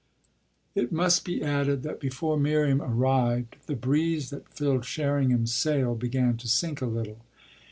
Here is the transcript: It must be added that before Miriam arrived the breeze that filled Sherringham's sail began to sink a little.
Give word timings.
It 0.73 0.91
must 0.91 1.23
be 1.23 1.43
added 1.43 1.83
that 1.83 1.99
before 1.99 2.35
Miriam 2.35 2.81
arrived 2.81 3.57
the 3.67 3.75
breeze 3.75 4.31
that 4.31 4.49
filled 4.49 4.83
Sherringham's 4.83 5.53
sail 5.53 5.93
began 5.93 6.37
to 6.37 6.47
sink 6.47 6.81
a 6.81 6.87
little. 6.87 7.19